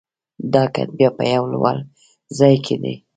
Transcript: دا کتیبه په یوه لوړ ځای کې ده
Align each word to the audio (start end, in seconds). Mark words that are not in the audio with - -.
دا 0.53 0.63
کتیبه 0.73 1.09
په 1.17 1.23
یوه 1.33 1.47
لوړ 1.53 1.75
ځای 2.37 2.55
کې 2.65 2.75
ده 2.83 2.93